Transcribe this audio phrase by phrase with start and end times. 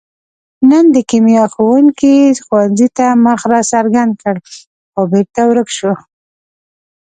[0.69, 4.35] نن د کیمیا ښوونګي ښوونځي ته مخ را څرګند کړ،
[4.91, 5.93] خو بېرته ورک شو.